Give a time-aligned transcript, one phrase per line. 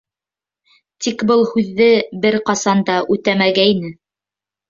[1.05, 1.89] Тик был һүҙҙе
[2.25, 3.93] бер ҡасан да үтәмәгәйне.